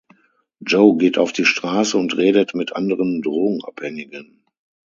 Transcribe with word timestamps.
Joe 0.61 0.97
geht 0.97 1.19
auf 1.19 1.31
die 1.31 1.45
Straße 1.45 1.95
und 1.95 2.17
redet 2.17 2.55
mit 2.55 2.75
anderen 2.75 3.21
Drogenabhängigen. 3.21 4.43